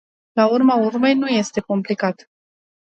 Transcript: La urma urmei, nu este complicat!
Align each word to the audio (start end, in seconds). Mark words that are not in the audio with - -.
La 0.39 0.45
urma 0.47 0.75
urmei, 0.75 1.13
nu 1.15 1.27
este 1.27 1.59
complicat! 1.59 2.27